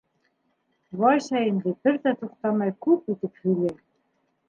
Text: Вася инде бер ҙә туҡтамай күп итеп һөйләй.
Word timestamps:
Вася 1.01 1.43
инде 1.51 1.75
бер 1.85 2.01
ҙә 2.07 2.17
туҡтамай 2.25 2.77
күп 2.87 3.15
итеп 3.17 3.43
һөйләй. 3.47 3.81